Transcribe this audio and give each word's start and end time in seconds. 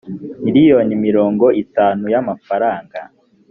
miliyoni 0.43 0.93
mirongo 1.05 1.45
itanu 1.63 2.03
y’amafaranga 2.13 2.99